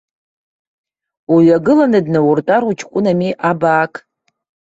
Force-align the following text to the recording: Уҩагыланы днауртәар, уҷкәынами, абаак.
Уҩагыланы 1.33 1.99
днауртәар, 2.05 2.63
уҷкәынами, 2.69 3.29
абаак. 3.49 3.93